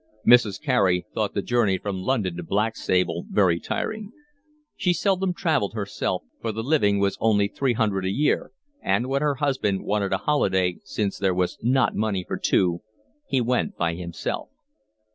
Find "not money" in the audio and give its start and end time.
11.61-12.25